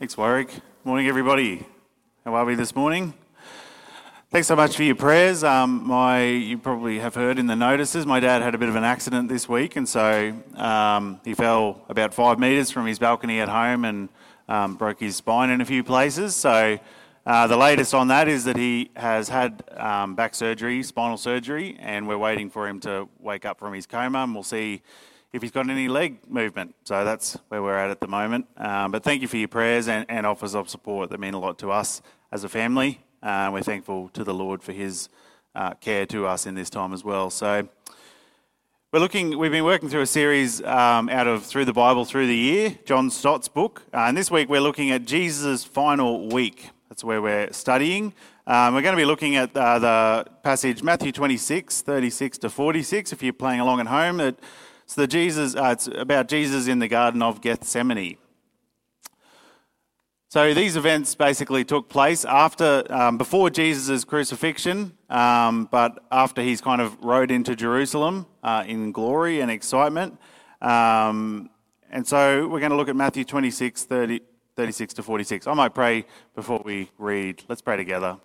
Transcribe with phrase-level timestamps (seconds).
[0.00, 0.50] Thanks, Warwick.
[0.82, 1.66] Morning, everybody.
[2.24, 3.12] How are we this morning?
[4.30, 5.44] Thanks so much for your prayers.
[5.44, 8.76] Um, my, you probably have heard in the notices, my dad had a bit of
[8.76, 13.40] an accident this week, and so um, he fell about five metres from his balcony
[13.40, 14.08] at home and
[14.48, 16.34] um, broke his spine in a few places.
[16.34, 16.78] So
[17.26, 21.76] uh, the latest on that is that he has had um, back surgery, spinal surgery,
[21.78, 24.80] and we're waiting for him to wake up from his coma, and we'll see
[25.32, 26.74] if he's got any leg movement.
[26.84, 28.46] So that's where we're at at the moment.
[28.56, 31.38] Um, but thank you for your prayers and, and, offers of support that mean a
[31.38, 33.00] lot to us as a family.
[33.22, 35.08] Uh, we're thankful to the Lord for his
[35.54, 37.30] uh, care to us in this time as well.
[37.30, 37.68] So
[38.92, 39.38] we're looking.
[39.38, 42.76] We've been working through a series um, out of through the Bible through the year,
[42.84, 46.70] John Stott's book, uh, and this week we're looking at Jesus' final week.
[46.88, 48.14] That's where we're studying.
[48.48, 53.12] Um, we're going to be looking at uh, the passage Matthew 26, 36 to 46.
[53.12, 54.40] If you're playing along at home, it
[54.90, 55.54] it's the Jesus.
[55.54, 58.16] Uh, it's about Jesus in the Garden of Gethsemane.
[60.28, 66.60] So these events basically took place after, um, before Jesus' crucifixion, um, but after he's
[66.60, 70.18] kind of rode into Jerusalem uh, in glory and excitement.
[70.60, 71.50] Um,
[71.92, 74.22] and so we're going to look at Matthew 26, 30,
[74.56, 75.46] 36 to 46.
[75.46, 77.44] I might pray before we read.
[77.48, 78.18] Let's pray together.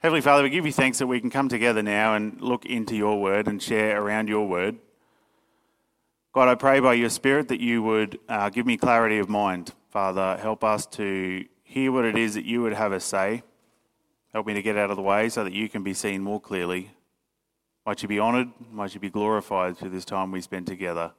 [0.00, 2.96] Heavenly Father, we give you thanks that we can come together now and look into
[2.96, 4.78] your word and share around your word.
[6.32, 9.74] God, I pray by your Spirit that you would uh, give me clarity of mind.
[9.90, 13.42] Father, help us to hear what it is that you would have us say.
[14.32, 16.40] Help me to get out of the way so that you can be seen more
[16.40, 16.92] clearly.
[17.84, 21.12] Might you be honoured, might you be glorified through this time we spend together.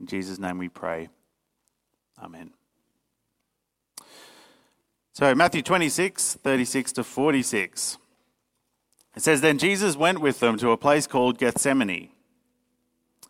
[0.00, 1.10] In Jesus' name we pray.
[2.22, 2.57] Amen.
[5.18, 7.98] So, Matthew 26, 36 to 46.
[9.16, 12.10] It says, Then Jesus went with them to a place called Gethsemane.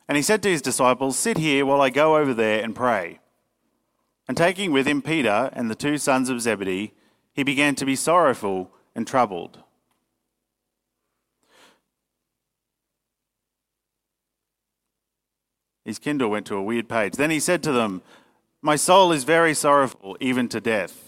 [0.06, 3.20] And he said to his disciples, Sit here while I go over there and pray.
[4.28, 6.92] And taking with him Peter and the two sons of Zebedee,
[7.33, 9.61] he began to be sorrowful and troubled.
[15.86, 17.14] His Kindle went to a weird page.
[17.14, 18.02] Then he said to them,
[18.61, 21.08] My soul is very sorrowful, even to death.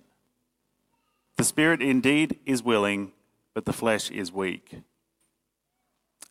[1.41, 3.13] The spirit indeed is willing,
[3.55, 4.75] but the flesh is weak.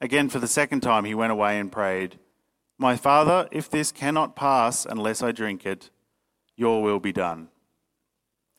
[0.01, 2.21] Again, for the second time, he went away and prayed,
[2.79, 5.91] My Father, if this cannot pass unless I drink it,
[6.55, 7.49] your will be done.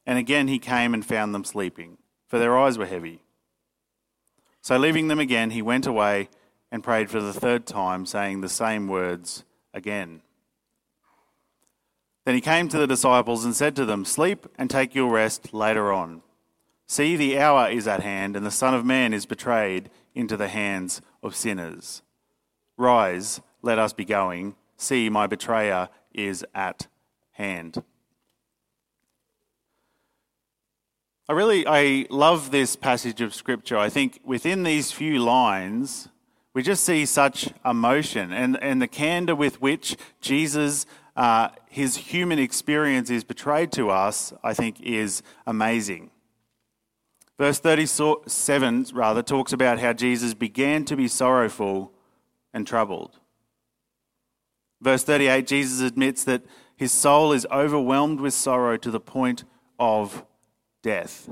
[0.05, 3.23] And again he came and found them sleeping, for their eyes were heavy.
[4.61, 6.27] So leaving them again, he went away
[6.69, 10.21] and prayed for the third time, saying the same words again.
[12.25, 15.53] Then he came to the disciples and said to them, Sleep and take your rest
[15.53, 16.23] later on.
[16.91, 20.49] See, the hour is at hand, and the Son of Man is betrayed into the
[20.49, 22.01] hands of sinners.
[22.75, 24.55] Rise, let us be going.
[24.75, 26.87] See, my betrayer is at
[27.31, 27.81] hand.
[31.29, 33.77] I really I love this passage of scripture.
[33.77, 36.09] I think within these few lines,
[36.53, 40.85] we just see such emotion and, and the candor with which Jesus,
[41.15, 46.11] uh, his human experience is betrayed to us, I think is amazing.
[47.37, 51.93] Verse 37 rather talks about how Jesus began to be sorrowful
[52.53, 53.19] and troubled.
[54.81, 56.43] Verse 38, Jesus admits that
[56.75, 59.43] his soul is overwhelmed with sorrow to the point
[59.79, 60.25] of
[60.81, 61.29] death.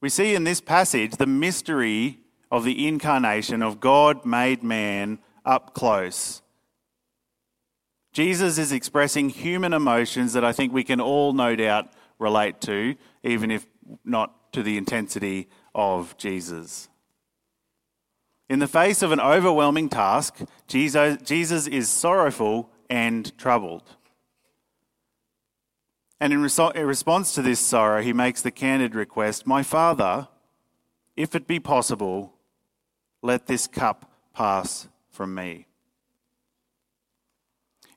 [0.00, 5.74] We see in this passage the mystery of the incarnation of God made man up
[5.74, 6.42] close.
[8.12, 12.94] Jesus is expressing human emotions that I think we can all no doubt relate to,
[13.22, 13.66] even if
[14.04, 16.88] not to the intensity of Jesus.
[18.48, 23.82] In the face of an overwhelming task, Jesus, Jesus is sorrowful and troubled.
[26.20, 30.28] And in, in response to this sorrow, he makes the candid request My Father,
[31.16, 32.34] if it be possible,
[33.22, 35.66] let this cup pass from me.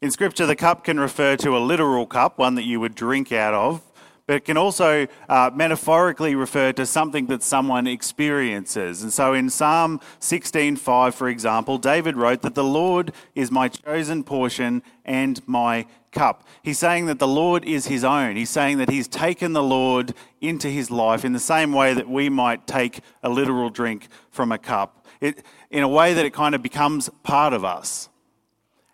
[0.01, 3.31] In Scripture, the cup can refer to a literal cup, one that you would drink
[3.31, 3.81] out of,
[4.27, 9.01] but it can also uh, metaphorically refer to something that someone experiences.
[9.01, 14.23] And so in Psalm 16:5, for example, David wrote that the Lord is my chosen
[14.23, 16.45] portion and my cup.
[16.61, 18.35] He's saying that the Lord is his own.
[18.35, 22.09] He's saying that he's taken the Lord into his life in the same way that
[22.09, 25.05] we might take a literal drink from a cup.
[25.21, 28.09] It, in a way that it kind of becomes part of us.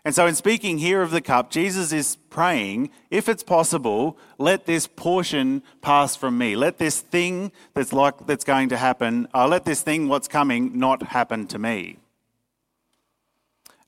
[0.06, 4.66] And so, in speaking here of the cup, Jesus is praying, if it's possible, let
[4.66, 6.58] this portion pass from me.
[6.58, 10.78] Let this thing that's like that's going to happen, uh, let this thing what's coming
[10.78, 12.00] not happen to me.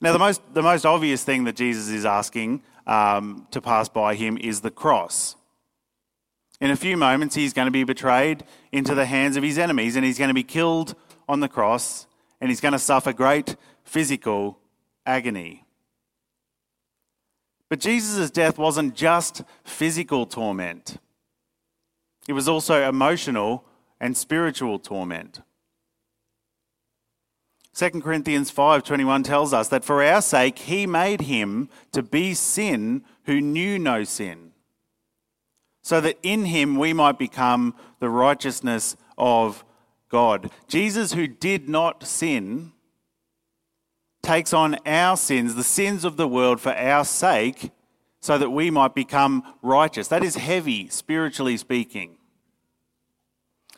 [0.00, 4.14] Now, the most the most obvious thing that Jesus is asking um, to pass by
[4.14, 5.36] him is the cross.
[6.62, 8.42] In a few moments, he's going to be betrayed
[8.72, 10.94] into the hands of his enemies, and he's going to be killed
[11.28, 12.06] on the cross,
[12.40, 14.58] and he's going to suffer great physical
[15.04, 15.65] agony.
[17.68, 20.98] But Jesus' death wasn't just physical torment,
[22.28, 23.64] it was also emotional
[24.00, 25.40] and spiritual torment.
[27.74, 33.04] 2 Corinthians 5:21 tells us that for our sake he made him to be sin
[33.24, 34.52] who knew no sin
[35.86, 39.64] so that in him we might become the righteousness of
[40.08, 40.50] God.
[40.66, 42.72] Jesus who did not sin
[44.26, 47.70] takes on our sins, the sins of the world, for our sake,
[48.20, 50.08] so that we might become righteous.
[50.08, 52.18] That is heavy, spiritually speaking.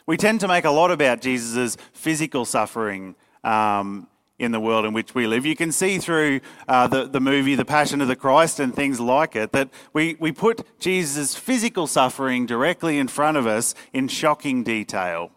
[0.06, 3.14] We tend to make a lot about Jesus' physical suffering
[3.44, 4.08] um,
[4.38, 5.44] in the world in which we live.
[5.44, 9.00] You can see through uh, the, the movie The Passion of the Christ and things
[9.00, 14.08] like it that we, we put Jesus' physical suffering directly in front of us in
[14.08, 15.30] shocking detail.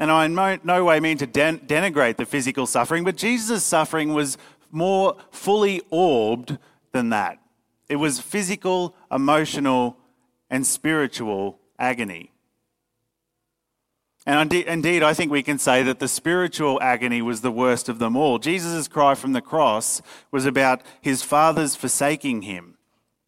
[0.00, 4.14] And I in no way mean to den- denigrate the physical suffering, but Jesus' suffering
[4.14, 4.38] was
[4.70, 6.56] more fully orbed
[6.92, 7.38] than that.
[7.86, 9.98] It was physical, emotional,
[10.48, 12.32] and spiritual agony.
[14.24, 17.98] And indeed, I think we can say that the spiritual agony was the worst of
[17.98, 18.38] them all.
[18.38, 20.00] Jesus' cry from the cross
[20.30, 22.78] was about his father's forsaking him,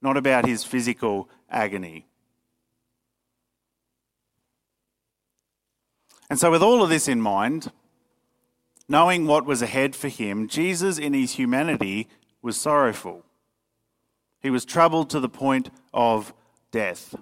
[0.00, 2.06] not about his physical agony.
[6.32, 7.70] And so, with all of this in mind,
[8.88, 12.08] knowing what was ahead for him, Jesus in his humanity
[12.40, 13.26] was sorrowful.
[14.40, 16.32] He was troubled to the point of
[16.70, 17.14] death.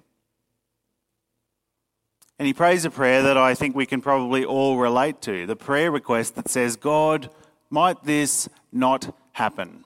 [2.39, 5.57] And he prays a prayer that I think we can probably all relate to the
[5.57, 7.29] prayer request that says, God,
[7.69, 9.83] might this not happen?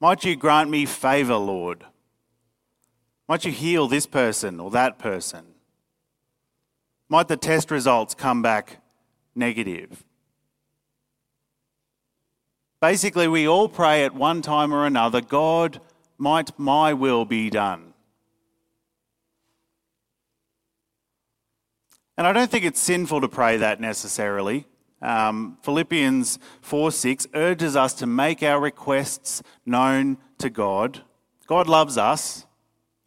[0.00, 1.84] Might you grant me favour, Lord?
[3.28, 5.44] Might you heal this person or that person?
[7.10, 8.80] Might the test results come back
[9.34, 10.04] negative?
[12.80, 15.80] Basically, we all pray at one time or another God,
[16.16, 17.94] might my will be done.
[22.16, 24.66] And I don't think it's sinful to pray that necessarily.
[25.02, 31.00] Um, Philippians 4 6 urges us to make our requests known to God.
[31.48, 32.46] God loves us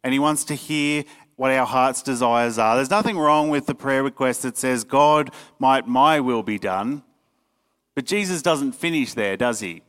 [0.02, 1.04] and He wants to hear
[1.36, 2.76] what our heart's desires are.
[2.76, 7.02] There's nothing wrong with the prayer request that says, God, might my will be done.
[7.94, 9.82] But Jesus doesn't finish there, does he?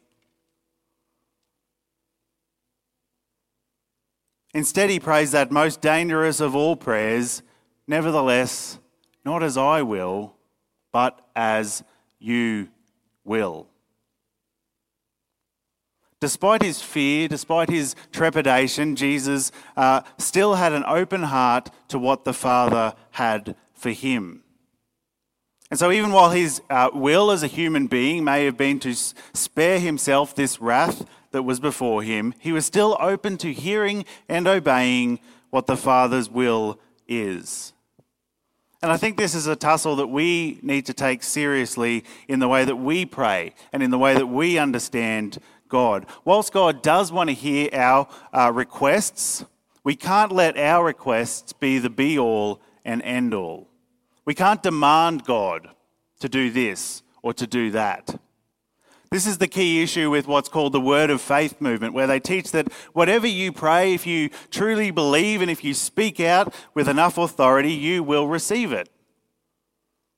[4.54, 7.44] Instead, he prays that most dangerous of all prayers,
[7.88, 8.80] nevertheless,
[9.26, 10.36] not as I will,
[10.94, 11.84] but as
[12.20, 12.70] you
[13.26, 13.68] will.
[16.26, 22.26] Despite his fear, despite his trepidation, Jesus uh, still had an open heart to what
[22.26, 24.42] the Father had for him.
[25.70, 28.96] And so, even while his uh, will as a human being may have been to
[28.96, 34.48] spare himself this wrath that was before him, he was still open to hearing and
[34.48, 35.20] obeying
[35.52, 37.72] what the Father's will is.
[38.86, 42.48] And I think this is a tussle that we need to take seriously in the
[42.48, 46.06] way that we pray and in the way that we understand God.
[46.24, 49.46] Whilst God does want to hear our uh, requests,
[49.84, 53.68] we can't let our requests be the be all and end all.
[54.26, 55.70] We can't demand God
[56.20, 58.20] to do this or to do that.
[59.12, 62.20] This is the key issue with what's called the Word of Faith movement, where they
[62.20, 66.90] teach that whatever you pray, if you truly believe and if you speak out with
[66.90, 68.90] enough authority, you will receive it.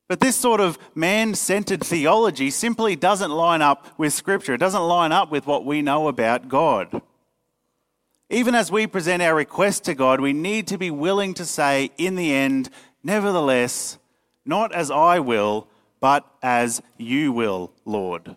[0.07, 4.53] But this sort of man centered theology simply doesn't line up with Scripture.
[4.53, 7.01] It doesn't line up with what we know about God.
[8.29, 11.91] Even as we present our request to God, we need to be willing to say,
[11.97, 12.69] in the end,
[13.03, 13.97] nevertheless,
[14.45, 15.67] not as I will,
[15.99, 18.35] but as you will, Lord.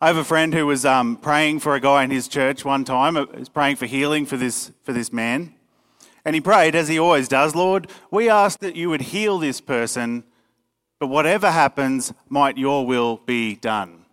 [0.00, 2.84] I have a friend who was um, praying for a guy in his church one
[2.84, 3.16] time.
[3.16, 5.53] He was praying for healing for this, for this man.
[6.24, 9.60] And he prayed, as he always does, Lord, we ask that you would heal this
[9.60, 10.24] person,
[10.98, 14.06] but whatever happens, might your will be done.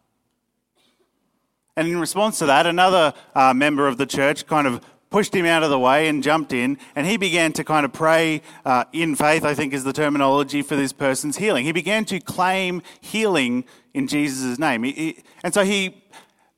[1.77, 5.45] And in response to that, another uh, member of the church kind of pushed him
[5.45, 8.85] out of the way and jumped in, and he began to kind of pray uh,
[8.93, 11.65] in faith, I think is the terminology for this person's healing.
[11.65, 14.83] He began to claim healing in Jesus' name.
[14.83, 16.03] He, he, and so he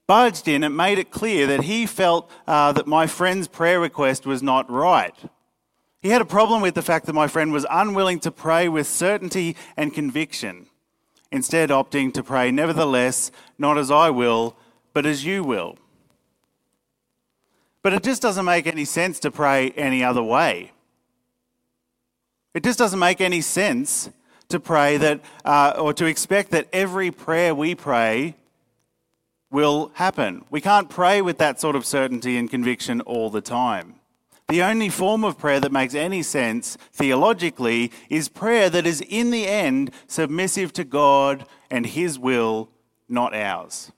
[0.05, 4.25] budged in and made it clear that he felt uh, that my friend's prayer request
[4.25, 5.15] was not right.
[6.03, 8.87] He had a problem with the fact that my friend was unwilling to pray with
[8.87, 10.67] certainty and conviction,
[11.31, 14.57] instead, opting to pray, Nevertheless, not as I will,
[14.93, 15.77] but as you will.
[17.81, 20.73] But it just doesn't make any sense to pray any other way.
[22.53, 24.09] It just doesn't make any sense
[24.49, 28.35] to pray that, uh, or to expect that every prayer we pray
[29.49, 30.43] will happen.
[30.49, 34.01] We can't pray with that sort of certainty and conviction all the time.
[34.49, 39.31] The only form of prayer that makes any sense theologically is prayer that is, in
[39.31, 42.69] the end, submissive to God and His will,
[43.07, 43.91] not ours.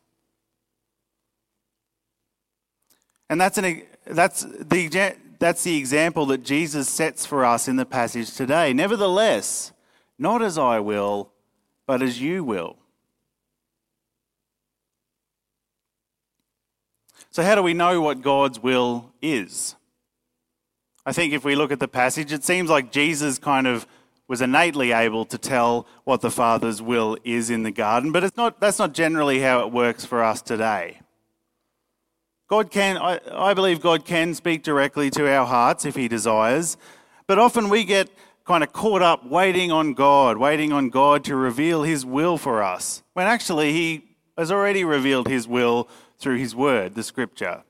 [3.30, 7.86] And that's, an, that's, the, that's the example that Jesus sets for us in the
[7.86, 8.72] passage today.
[8.72, 9.72] Nevertheless,
[10.20, 11.32] not as I will,
[11.88, 12.78] but as you will.
[17.32, 19.76] So, how do we know what God's will is?
[21.06, 23.86] I think if we look at the passage, it seems like Jesus kind of
[24.28, 28.36] was innately able to tell what the Father's will is in the garden, but it's
[28.38, 31.00] not, that's not generally how it works for us today.
[32.50, 36.78] God can, I, I believe God can speak directly to our hearts if He desires,
[37.28, 38.10] but often we get
[38.46, 42.64] kind of caught up waiting on God, waiting on God to reveal His will for
[42.64, 44.06] us, when actually He
[44.38, 47.64] has already revealed His will through His Word, the Scripture.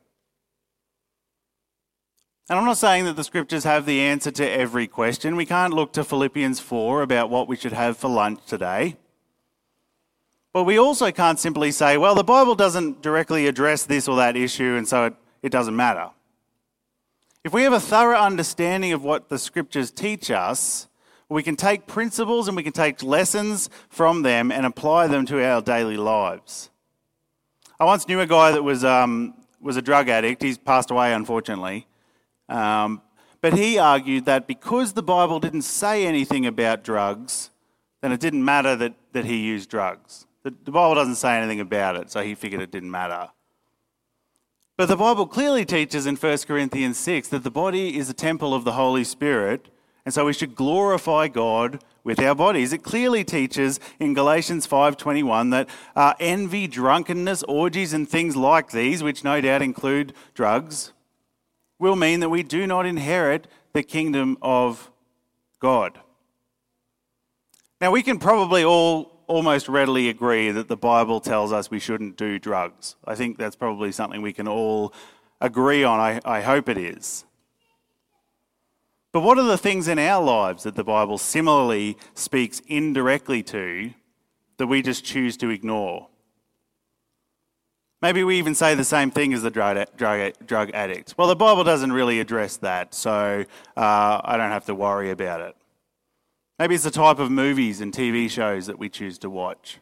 [2.48, 5.36] And I'm not saying that the Scriptures have the answer to every question.
[5.36, 8.98] We can't look to Philippians 4 about what we should have for lunch today.
[10.54, 14.38] But we also can't simply say, well, the Bible doesn't directly address this or that
[14.38, 16.12] issue, and so it, it doesn't matter.
[17.44, 20.88] If we have a thorough understanding of what the scriptures teach us,
[21.30, 25.44] we can take principles and we can take lessons from them and apply them to
[25.44, 26.70] our daily lives.
[27.80, 30.44] I once knew a guy that was, um, was a drug addict.
[30.44, 31.88] He's passed away, unfortunately.
[32.50, 33.02] Um,
[33.42, 37.52] but he argued that because the Bible didn't say anything about drugs,
[38.02, 40.26] then it didn't matter that, that he used drugs.
[40.44, 43.30] The, the Bible doesn't say anything about it, so he figured it didn't matter.
[44.78, 48.54] But the Bible clearly teaches in 1 Corinthians 6 that the body is a temple
[48.54, 49.70] of the Holy Spirit,
[50.06, 52.74] and so we should glorify God with our bodies.
[52.74, 59.02] It clearly teaches in Galatians 5:21 that uh, envy, drunkenness, orgies and things like these,
[59.02, 60.94] which no doubt include drugs,
[61.80, 64.92] will mean that we do not inherit the kingdom of
[65.60, 66.00] God.
[67.82, 72.16] Now we can probably all almost readily agree that the Bible tells us we shouldn't
[72.16, 72.96] do drugs.
[73.06, 74.94] I think that's probably something we can all
[75.42, 76.00] agree on.
[76.00, 77.26] I, I hope it is.
[79.12, 83.94] But what are the things in our lives that the Bible similarly speaks indirectly to
[84.58, 86.10] that we just choose to ignore?
[88.06, 91.16] Maybe we even say the same thing as the drug, drug, drug addict.
[91.18, 93.44] Well, the Bible doesn't really address that, so
[93.76, 95.56] uh, I don't have to worry about it.
[96.60, 99.80] Maybe it's the type of movies and TV shows that we choose to watch.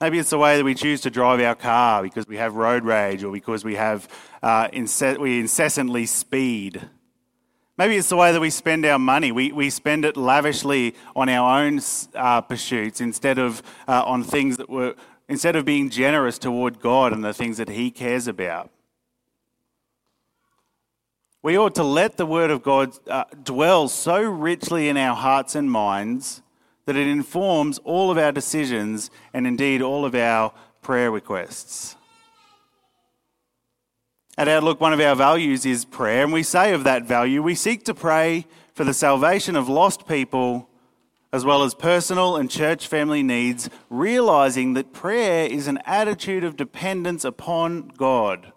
[0.00, 2.86] Maybe it's the way that we choose to drive our car because we have road
[2.86, 4.08] rage or because we have
[4.42, 6.88] uh, we incessantly speed.
[7.76, 9.30] Maybe it's the way that we spend our money.
[9.30, 11.80] We, we spend it lavishly on our own
[12.14, 14.94] uh, pursuits instead of uh, on things that were
[15.28, 18.70] instead of being generous toward God and the things that He cares about.
[21.42, 25.54] We ought to let the Word of God uh, dwell so richly in our hearts
[25.54, 26.42] and minds
[26.86, 31.96] that it informs all of our decisions and indeed all of our prayer requests.
[34.36, 37.54] At Outlook, one of our values is prayer, and we say of that value, we
[37.54, 40.67] seek to pray for the salvation of lost people
[41.32, 46.56] as well as personal and church family needs, realizing that prayer is an attitude of
[46.56, 48.52] dependence upon God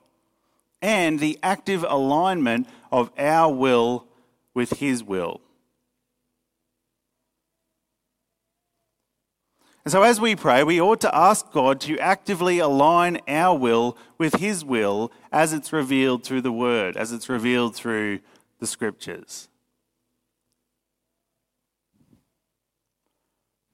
[0.81, 4.07] and the active alignment of our will
[4.53, 5.41] with His will.
[9.83, 13.97] And so, as we pray, we ought to ask God to actively align our will
[14.17, 18.19] with His will as it's revealed through the Word, as it's revealed through
[18.59, 19.49] the Scriptures.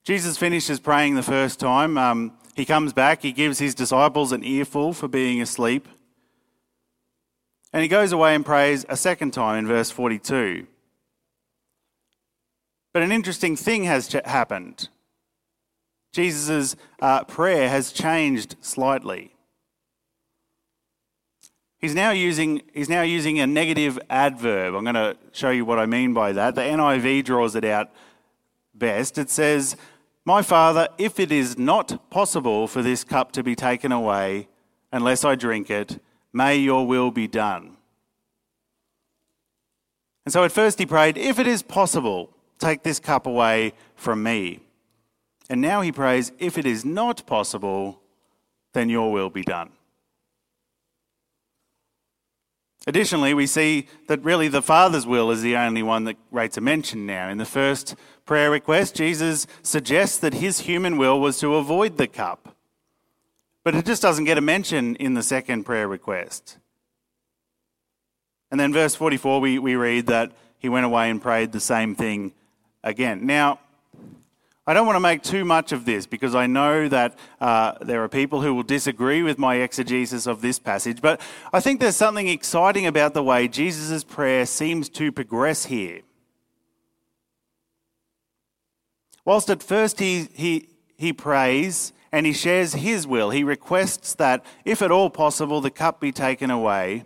[0.08, 1.98] Jesus finishes praying the first time.
[1.98, 5.86] Um, He comes back, he gives his disciples an earful for being asleep.
[7.74, 10.66] And he goes away and prays a second time in verse 42.
[12.94, 14.88] But an interesting thing has happened.
[16.14, 19.36] Jesus' uh, prayer has changed slightly.
[21.80, 24.74] He's now, using, he's now using a negative adverb.
[24.74, 26.56] I'm going to show you what I mean by that.
[26.56, 27.92] The NIV draws it out
[28.74, 29.18] best.
[29.18, 29.76] It says,
[30.28, 34.50] My Father, if it is not possible for this cup to be taken away
[34.92, 36.02] unless I drink it,
[36.34, 37.78] may your will be done.
[40.26, 42.30] And so at first he prayed, If it is possible,
[42.60, 44.60] take this cup away from me.
[45.50, 48.02] And now he prays, If it is not possible,
[48.74, 49.77] then your will be done.
[52.88, 56.62] Additionally, we see that really the Father's will is the only one that rates a
[56.62, 57.28] mention now.
[57.28, 62.08] In the first prayer request, Jesus suggests that his human will was to avoid the
[62.08, 62.56] cup.
[63.66, 66.60] But it just doesn't get a mention in the second prayer request.
[68.50, 71.94] And then, verse 44, we, we read that he went away and prayed the same
[71.94, 72.32] thing
[72.86, 73.26] again.
[73.26, 73.60] Now,
[74.70, 78.04] I don't want to make too much of this because I know that uh, there
[78.04, 81.22] are people who will disagree with my exegesis of this passage, but
[81.54, 86.02] I think there's something exciting about the way Jesus' prayer seems to progress here.
[89.24, 94.44] Whilst at first he, he, he prays and he shares his will, he requests that,
[94.66, 97.06] if at all possible, the cup be taken away.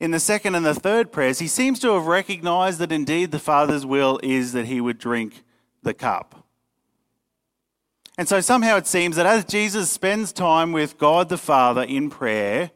[0.00, 3.38] In the second and the third prayers, he seems to have recognized that indeed the
[3.38, 5.43] Father's will is that he would drink
[5.84, 6.44] the cup.
[8.16, 12.10] And so somehow it seems that as Jesus spends time with God the Father in
[12.10, 12.70] prayer,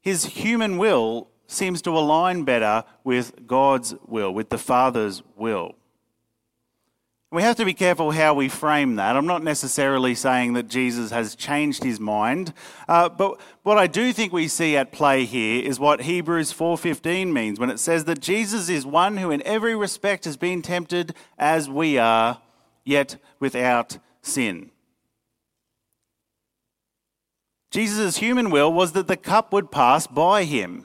[0.00, 5.74] his human will seems to align better with God's will, with the Father's will.
[7.32, 9.16] We have to be careful how we frame that.
[9.16, 12.52] I'm not necessarily saying that Jesus has changed his mind,
[12.86, 17.32] uh, but what I do think we see at play here is what Hebrews 4:15
[17.32, 21.14] means when it says that Jesus is one who in every respect has been tempted
[21.38, 22.42] as we are,
[22.84, 24.70] yet without sin.
[27.70, 30.84] Jesus' human will was that the cup would pass by him.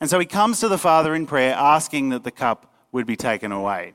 [0.00, 3.14] And so he comes to the Father in prayer asking that the cup would be
[3.14, 3.94] taken away.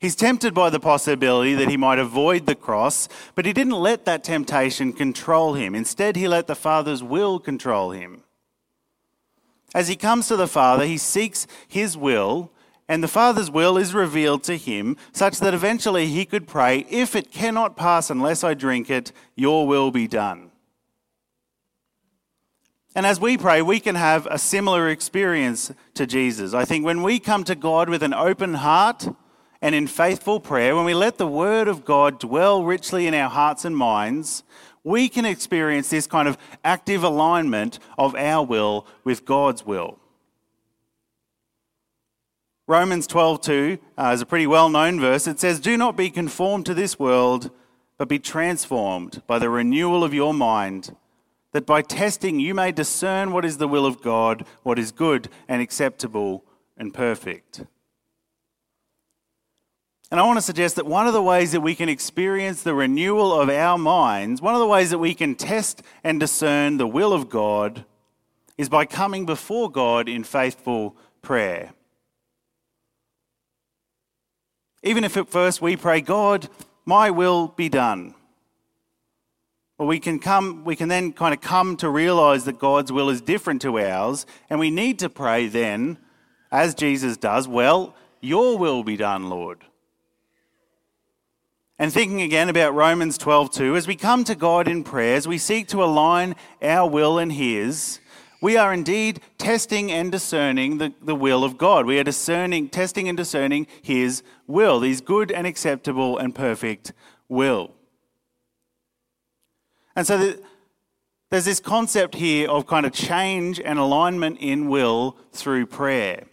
[0.00, 4.04] He's tempted by the possibility that he might avoid the cross, but he didn't let
[4.04, 5.74] that temptation control him.
[5.74, 8.22] Instead, he let the Father's will control him.
[9.74, 12.52] As he comes to the Father, he seeks his will,
[12.88, 17.16] and the Father's will is revealed to him, such that eventually he could pray, If
[17.16, 20.52] it cannot pass unless I drink it, your will be done.
[22.94, 26.54] And as we pray, we can have a similar experience to Jesus.
[26.54, 29.08] I think when we come to God with an open heart,
[29.60, 33.28] and in faithful prayer, when we let the Word of God dwell richly in our
[33.28, 34.44] hearts and minds,
[34.84, 39.98] we can experience this kind of active alignment of our will with God's will.
[42.68, 45.26] Romans 12:2 uh, is a pretty well-known verse.
[45.26, 47.50] It says, "Do not be conformed to this world,
[47.96, 50.94] but be transformed by the renewal of your mind,
[51.52, 55.28] that by testing you may discern what is the will of God, what is good
[55.48, 56.44] and acceptable
[56.76, 57.64] and perfect."
[60.10, 62.74] And I want to suggest that one of the ways that we can experience the
[62.74, 66.86] renewal of our minds, one of the ways that we can test and discern the
[66.86, 67.84] will of God,
[68.56, 71.72] is by coming before God in faithful prayer.
[74.82, 76.48] Even if at first we pray, God,
[76.86, 78.14] my will be done.
[79.76, 83.10] Well, we can come, we can then kind of come to realize that God's will
[83.10, 85.98] is different to ours, and we need to pray then,
[86.50, 89.64] as Jesus does, well, your will be done, Lord.
[91.78, 95.38] And thinking again about Romans 12:2, as we come to God in prayer, as we
[95.38, 98.00] seek to align our will and His,
[98.40, 101.86] we are indeed testing and discerning the, the will of God.
[101.86, 106.92] We are discerning, testing and discerning His will, His good and acceptable and perfect
[107.28, 107.74] will.
[109.94, 110.42] And so the,
[111.30, 116.24] there's this concept here of kind of change and alignment in will through prayer.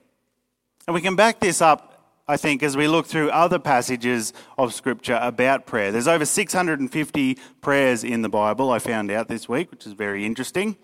[0.88, 1.95] And we can back this up
[2.28, 5.92] I think, as we look through other passages of Scripture about prayer.
[5.92, 10.26] There's over 650 prayers in the Bible, I found out this week, which is very
[10.26, 10.76] interesting.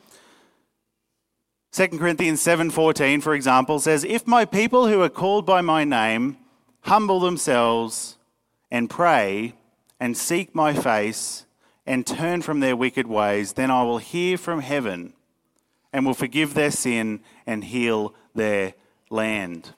[1.72, 6.36] 2 Corinthians 7:14 for example says if my people who are called by my name
[6.82, 8.18] humble themselves
[8.70, 9.54] and pray
[9.98, 11.46] and seek my face
[11.86, 15.14] and turn from their wicked ways then I will hear from heaven
[15.94, 18.74] and will forgive their sin and heal their
[19.10, 19.74] land.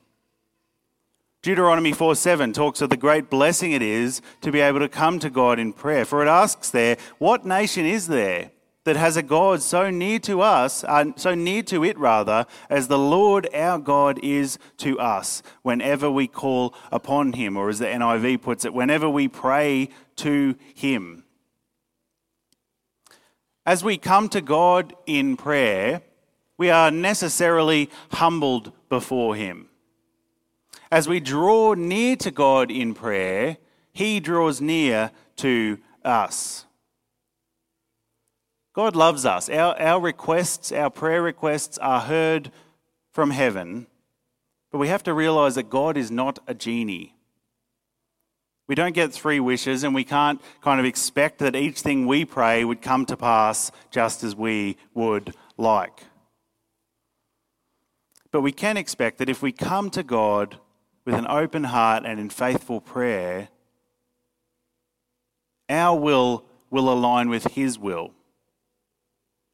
[1.44, 5.20] Deuteronomy 4 7 talks of the great blessing it is to be able to come
[5.20, 6.06] to God in prayer.
[6.06, 8.52] For it asks there, What nation is there
[8.86, 12.88] that has a God so near to us, uh, so near to it rather, as
[12.88, 17.88] the Lord our God is to us whenever we call upon him, or as the
[17.88, 21.26] NIV puts it, whenever we pray to him?
[23.66, 26.04] As we come to God in prayer,
[26.58, 29.68] we are necessarily humbled before him.
[30.94, 33.58] As we draw near to God in prayer,
[33.94, 36.68] He draws near to us.
[38.76, 39.50] God loves us.
[39.50, 42.52] Our, our requests, our prayer requests are heard
[43.12, 43.88] from heaven,
[44.72, 47.16] but we have to realize that God is not a genie.
[48.68, 52.24] We don't get three wishes, and we can't kind of expect that each thing we
[52.24, 56.04] pray would come to pass just as we would like.
[58.32, 60.60] But we can expect that if we come to God
[61.06, 63.50] with an open heart and in faithful prayer,
[65.70, 68.12] our will will align with His will.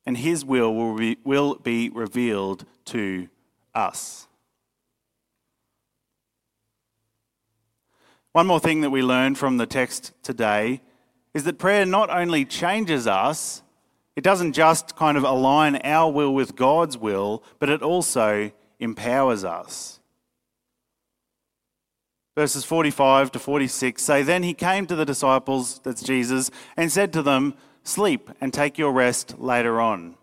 [0.05, 3.27] And His will will be, will be revealed to
[3.73, 4.27] us.
[8.31, 10.81] One more thing that we learn from the text today
[11.33, 13.63] is that prayer not only changes us,
[14.15, 19.43] it doesn't just kind of align our will with God's will, but it also empowers
[19.43, 19.98] us.
[22.35, 27.11] Verses 45 to 46 say, Then he came to the disciples, that's Jesus, and said
[27.13, 30.15] to them, Sleep and take your rest later on.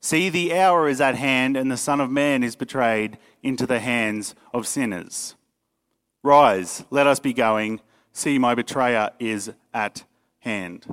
[0.00, 3.80] See, the hour is at hand, and the Son of Man is betrayed into the
[3.80, 5.36] hands of sinners.
[6.22, 7.80] Rise, let us be going.
[8.12, 10.04] See, my betrayer is at
[10.40, 10.86] hand.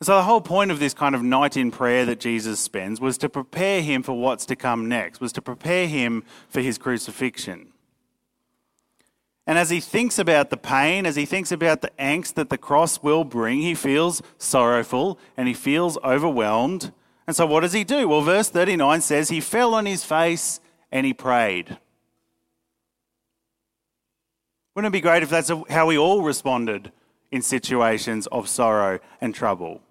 [0.00, 3.18] So, the whole point of this kind of night in prayer that Jesus spends was
[3.18, 7.72] to prepare him for what's to come next, was to prepare him for his crucifixion.
[9.44, 12.58] And as he thinks about the pain, as he thinks about the angst that the
[12.58, 16.92] cross will bring, he feels sorrowful and he feels overwhelmed.
[17.26, 18.06] And so, what does he do?
[18.08, 20.60] Well, verse 39 says he fell on his face
[20.92, 21.76] and he prayed.
[24.76, 26.92] Wouldn't it be great if that's how we all responded
[27.32, 29.82] in situations of sorrow and trouble?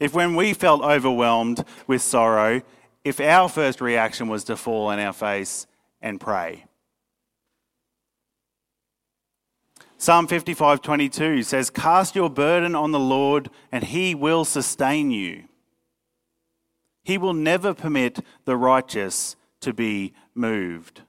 [0.00, 2.62] If when we felt overwhelmed with sorrow,
[3.04, 5.66] if our first reaction was to fall on our face
[6.00, 6.64] and pray.
[9.96, 15.44] Psalm 55:22 says, "Cast your burden on the Lord, and he will sustain you.
[17.04, 21.02] He will never permit the righteous to be moved."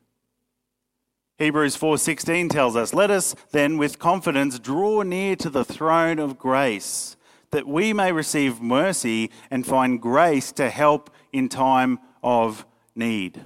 [1.39, 6.37] Hebrews 4:16 tells us, "Let us then with confidence draw near to the throne of
[6.37, 7.17] grace."
[7.53, 13.45] That we may receive mercy and find grace to help in time of need.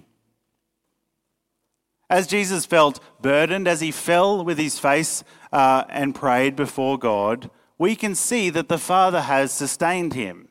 [2.09, 7.49] As Jesus felt burdened, as he fell with his face uh, and prayed before God,
[7.77, 10.47] we can see that the Father has sustained him.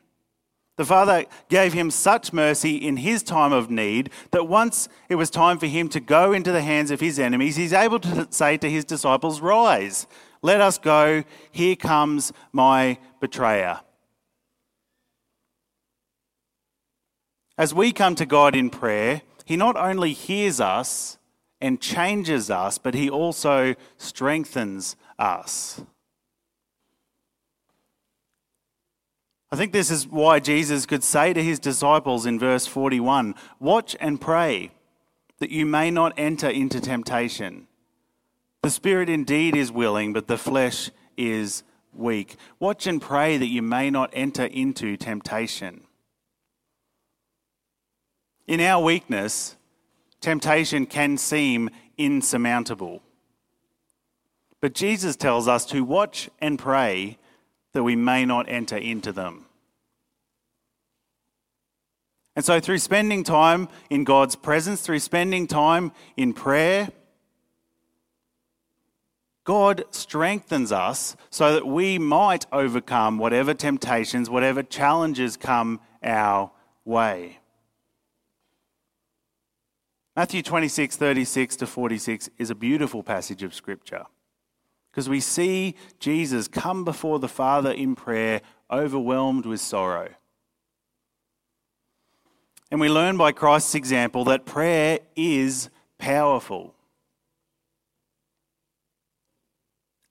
[0.75, 5.31] The Father gave him such mercy in his time of need that once it was
[5.31, 8.57] time for him to go into the hands of his enemies, he's able to say
[8.57, 10.05] to his disciples, Rise,
[10.41, 11.23] let us go.
[11.51, 13.81] Here comes my betrayer.
[17.57, 21.17] As we come to God in prayer, He not only hears us
[21.59, 25.81] and changes us, but He also strengthens us.
[29.49, 33.95] I think this is why Jesus could say to his disciples in verse 41 Watch
[33.99, 34.71] and pray
[35.39, 37.66] that you may not enter into temptation.
[38.67, 42.35] The spirit indeed is willing, but the flesh is weak.
[42.59, 45.83] Watch and pray that you may not enter into temptation.
[48.45, 49.55] In our weakness,
[50.19, 53.01] temptation can seem insurmountable.
[54.59, 57.19] But Jesus tells us to watch and pray
[57.71, 59.45] that we may not enter into them.
[62.35, 66.89] And so, through spending time in God's presence, through spending time in prayer,
[69.47, 76.51] God strengthens us so that we might overcome whatever temptations, whatever challenges come our
[76.83, 77.39] way.
[80.17, 84.07] Matthew 26, 36 to 46 is a beautiful passage of Scripture
[84.91, 90.09] because we see Jesus come before the Father in prayer, overwhelmed with sorrow.
[92.69, 96.73] And we learn by Christ's example that prayer is powerful.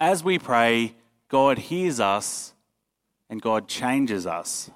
[0.01, 0.95] As we pray,
[1.29, 2.55] God hears us
[3.31, 4.71] and God changes us.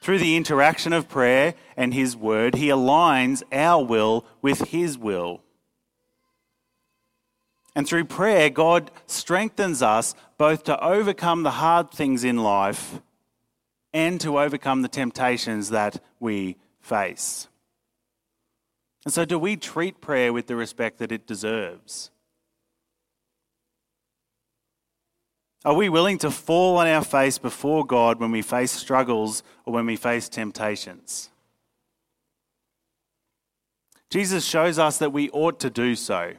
[0.00, 5.42] Through the interaction of prayer and His Word, He aligns our will with His will.
[7.74, 13.00] And through prayer, God strengthens us both to overcome the hard things in life
[13.94, 17.48] and to overcome the temptations that we face.
[19.04, 22.11] And so, do we treat prayer with the respect that it deserves?
[25.64, 29.72] Are we willing to fall on our face before God when we face struggles or
[29.72, 31.30] when we face temptations?
[34.10, 36.34] Jesus shows us that we ought to do so.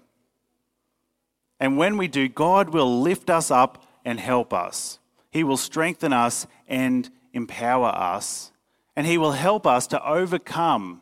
[1.60, 5.00] And when we do, God will lift us up and help us.
[5.32, 8.52] He will strengthen us and empower us.
[8.96, 11.02] And He will help us to overcome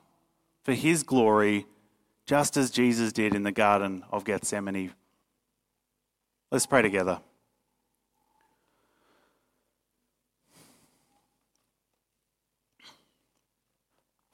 [0.64, 1.66] for His glory,
[2.26, 4.94] just as Jesus did in the Garden of Gethsemane.
[6.52, 7.20] Let's pray together.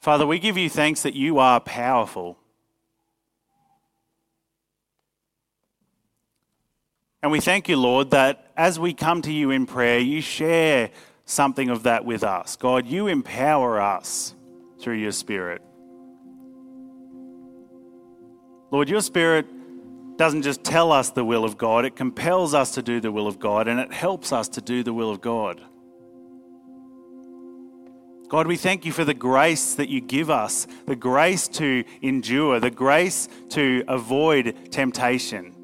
[0.00, 2.38] Father, we give you thanks that you are powerful.
[7.22, 10.90] And we thank you, Lord, that as we come to you in prayer, you share
[11.24, 12.56] something of that with us.
[12.56, 14.34] God, you empower us
[14.80, 15.60] through your Spirit.
[18.70, 19.46] Lord, your Spirit
[20.16, 23.26] doesn't just tell us the will of God, it compels us to do the will
[23.28, 25.60] of God and it helps us to do the will of God.
[28.28, 32.60] God, we thank you for the grace that you give us, the grace to endure,
[32.60, 35.54] the grace to avoid temptation.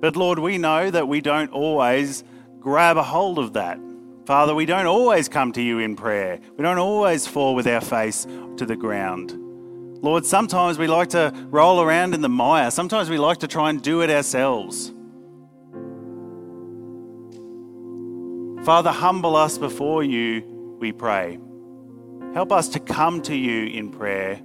[0.00, 2.24] But Lord, we know that we don't always
[2.58, 3.78] grab a hold of that.
[4.26, 6.40] Father, we don't always come to you in prayer.
[6.56, 9.32] We don't always fall with our face to the ground.
[10.02, 12.72] Lord, sometimes we like to roll around in the mire.
[12.72, 14.92] Sometimes we like to try and do it ourselves.
[18.64, 21.38] Father, humble us before you, we pray.
[22.38, 24.40] Help us to come to you in prayer,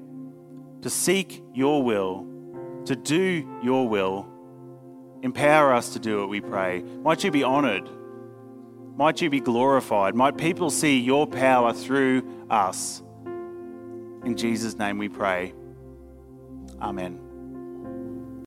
[0.81, 2.25] to seek your will,
[2.85, 4.27] to do your will.
[5.21, 6.81] Empower us to do it, we pray.
[6.81, 7.87] Might you be honoured.
[8.95, 10.15] Might you be glorified.
[10.15, 13.03] Might people see your power through us.
[14.25, 15.53] In Jesus' name we pray.
[16.81, 17.22] Amen.